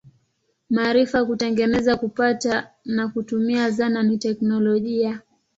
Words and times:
Maarifa 0.69 1.17
ya 1.17 1.25
kutengeneza, 1.25 1.95
kupata 1.95 2.71
na 2.85 3.07
kutumia 3.07 3.69
zana 3.69 4.03
ni 4.03 4.17
teknolojia. 4.17 5.21